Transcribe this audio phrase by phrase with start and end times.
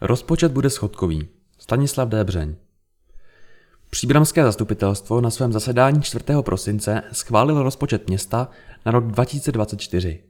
[0.00, 1.28] Rozpočet bude schodkový.
[1.58, 2.54] Stanislav Débřeň.
[3.90, 6.24] Příbramské zastupitelstvo na svém zasedání 4.
[6.40, 8.48] prosince schválilo rozpočet města
[8.86, 10.20] na rok 2024.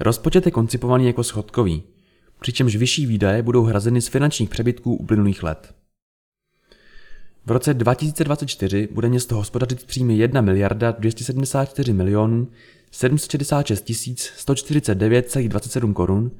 [0.00, 1.82] Rozpočet je koncipovaný jako schodkový,
[2.40, 5.74] přičemž vyšší výdaje budou hrazeny z finančních přebytků uplynulých let.
[7.46, 12.48] V roce 2024 bude město hospodařit příjmy 1 miliarda 274 milionů
[12.90, 16.30] 766 149,27 korun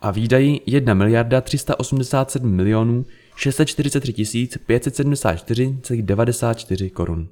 [0.00, 3.06] a výdaji 1 miliarda 387 milionů
[3.36, 7.28] 643 574,94 korun.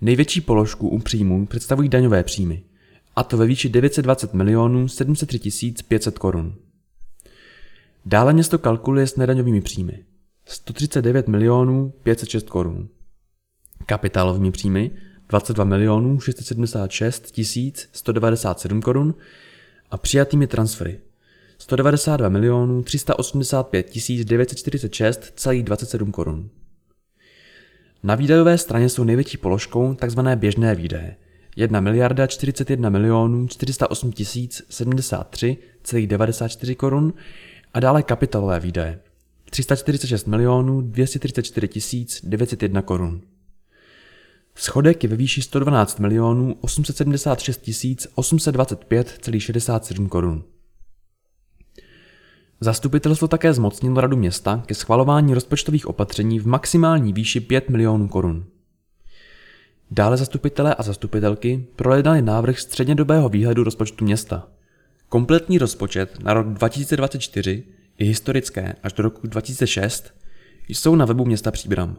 [0.00, 2.62] Největší položku u příjmů představují daňové příjmy,
[3.16, 6.54] a to ve výši 920 milionů 703 500 korun.
[8.06, 10.04] Dále město kalkuluje s nedaňovými příjmy
[10.44, 12.88] 139 milionů 506 korun.
[13.86, 14.90] Kapitálovými příjmy
[15.28, 17.34] 22 milionů 676
[17.92, 19.14] 197 korun
[19.90, 21.00] a přijatými transfery
[21.68, 26.50] 192 milionů 385 946,27 korun.
[28.02, 30.20] Na výdajové straně jsou největší položkou tzv.
[30.34, 31.16] běžné výdaje
[31.56, 37.14] 1 miliarda 41 milionů 408 073,94 korun
[37.74, 39.00] a dále kapitalové výdaje
[39.50, 41.68] 346 milionů 234
[42.22, 43.20] 901 korun.
[44.54, 47.68] Schodek je ve výši 112 milionů 876
[48.16, 50.44] 825,67 korun.
[52.60, 58.44] Zastupitelstvo také zmocnilo radu města ke schvalování rozpočtových opatření v maximální výši 5 milionů korun.
[59.90, 64.48] Dále zastupitelé a zastupitelky projednali návrh střednědobého výhledu rozpočtu města.
[65.08, 67.64] Kompletní rozpočet na rok 2024
[67.98, 70.14] i historické až do roku 2006
[70.68, 71.96] jsou na webu města Příbram.